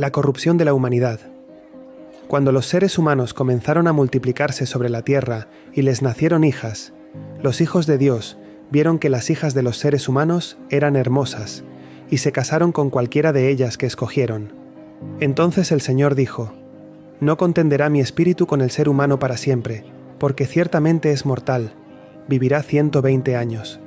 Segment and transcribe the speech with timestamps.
[0.00, 1.20] La corrupción de la humanidad.
[2.26, 6.94] Cuando los seres humanos comenzaron a multiplicarse sobre la tierra y les nacieron hijas,
[7.42, 8.38] los hijos de Dios
[8.70, 11.64] vieron que las hijas de los seres humanos eran hermosas,
[12.08, 14.54] y se casaron con cualquiera de ellas que escogieron.
[15.20, 16.54] Entonces el Señor dijo,
[17.20, 19.84] No contenderá mi espíritu con el ser humano para siempre,
[20.18, 21.74] porque ciertamente es mortal,
[22.26, 23.80] vivirá 120 años.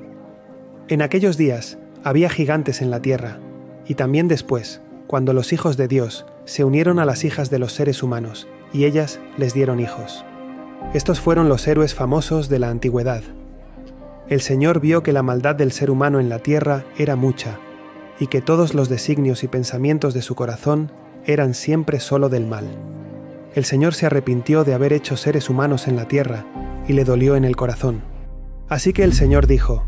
[0.89, 3.39] En aquellos días había gigantes en la tierra,
[3.87, 7.73] y también después, cuando los hijos de Dios se unieron a las hijas de los
[7.73, 10.25] seres humanos, y ellas les dieron hijos.
[10.93, 13.23] Estos fueron los héroes famosos de la antigüedad.
[14.27, 17.59] El Señor vio que la maldad del ser humano en la tierra era mucha,
[18.19, 20.91] y que todos los designios y pensamientos de su corazón
[21.25, 22.65] eran siempre solo del mal.
[23.55, 26.45] El Señor se arrepintió de haber hecho seres humanos en la tierra,
[26.87, 28.01] y le dolió en el corazón.
[28.67, 29.85] Así que el Señor dijo,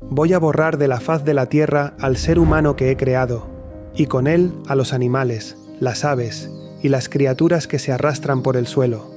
[0.00, 3.55] Voy a borrar de la faz de la tierra al ser humano que he creado,
[3.96, 6.50] y con él a los animales, las aves
[6.82, 9.10] y las criaturas que se arrastran por el suelo,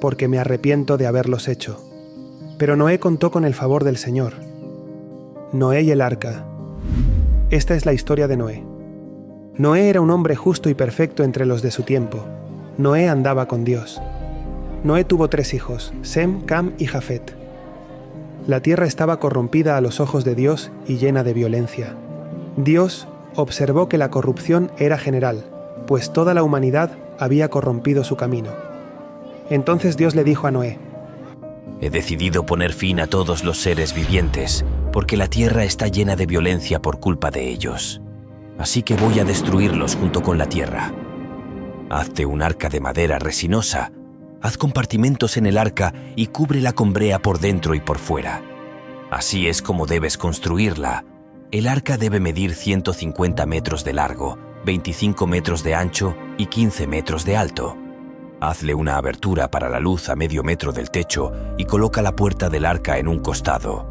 [0.00, 1.80] porque me arrepiento de haberlos hecho.
[2.58, 4.34] Pero Noé contó con el favor del Señor.
[5.52, 6.44] Noé y el arca.
[7.50, 8.64] Esta es la historia de Noé.
[9.56, 12.24] Noé era un hombre justo y perfecto entre los de su tiempo.
[12.78, 14.00] Noé andaba con Dios.
[14.84, 17.34] Noé tuvo tres hijos, Sem, Cam y Jafet.
[18.46, 21.94] La tierra estaba corrompida a los ojos de Dios y llena de violencia.
[22.56, 25.44] Dios observó que la corrupción era general,
[25.86, 28.50] pues toda la humanidad había corrompido su camino.
[29.50, 30.78] Entonces Dios le dijo a Noé,
[31.80, 36.26] He decidido poner fin a todos los seres vivientes, porque la tierra está llena de
[36.26, 38.02] violencia por culpa de ellos.
[38.58, 40.92] Así que voy a destruirlos junto con la tierra.
[41.88, 43.92] Hazte un arca de madera resinosa,
[44.42, 48.42] haz compartimentos en el arca y cúbrela con brea por dentro y por fuera.
[49.10, 51.04] Así es como debes construirla.
[51.52, 57.24] El arca debe medir 150 metros de largo, 25 metros de ancho y 15 metros
[57.24, 57.76] de alto.
[58.40, 62.50] Hazle una abertura para la luz a medio metro del techo y coloca la puerta
[62.50, 63.84] del arca en un costado.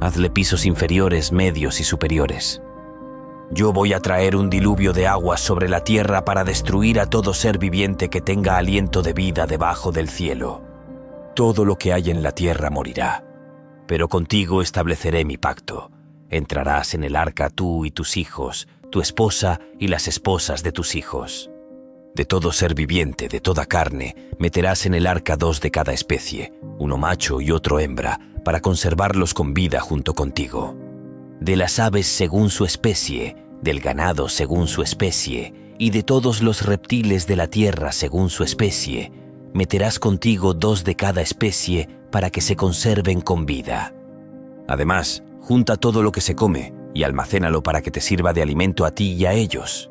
[0.00, 2.62] Hazle pisos inferiores, medios y superiores.
[3.50, 7.34] Yo voy a traer un diluvio de agua sobre la tierra para destruir a todo
[7.34, 10.62] ser viviente que tenga aliento de vida debajo del cielo.
[11.34, 13.24] Todo lo que hay en la tierra morirá.
[13.88, 15.90] Pero contigo estableceré mi pacto.
[16.34, 20.96] Entrarás en el arca tú y tus hijos, tu esposa y las esposas de tus
[20.96, 21.48] hijos.
[22.12, 26.52] De todo ser viviente, de toda carne, meterás en el arca dos de cada especie,
[26.76, 30.76] uno macho y otro hembra, para conservarlos con vida junto contigo.
[31.38, 36.66] De las aves según su especie, del ganado según su especie, y de todos los
[36.66, 39.12] reptiles de la tierra según su especie,
[39.52, 43.94] meterás contigo dos de cada especie para que se conserven con vida.
[44.66, 48.86] Además, junta todo lo que se come, y almacénalo para que te sirva de alimento
[48.86, 49.90] a ti y a ellos.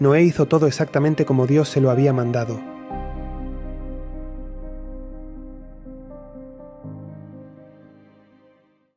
[0.00, 2.60] Noé hizo todo exactamente como Dios se lo había mandado.